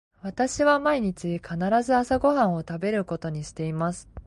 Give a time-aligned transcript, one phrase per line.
[0.23, 4.09] 私は毎日必ず朝ご飯を食べることにしています。